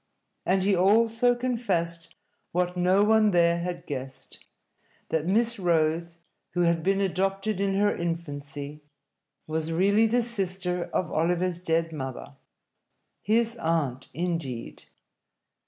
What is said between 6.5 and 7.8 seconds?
who had been adopted in